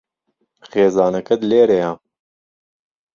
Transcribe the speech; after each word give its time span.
خێزانەکەت 0.69 1.41
لێرەیە. 1.49 1.91